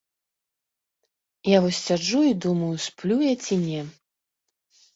Я 1.49 1.57
вось 1.67 1.83
сяджу 1.91 2.21
і 2.29 2.33
думаю, 2.47 2.73
сплю 2.89 3.17
я 3.31 3.35
ці 3.47 3.55
не. 3.69 3.81